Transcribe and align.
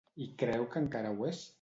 I 0.25 0.29
creu 0.43 0.65
que 0.73 0.83
encara 0.85 1.15
ho 1.19 1.31
és? 1.33 1.47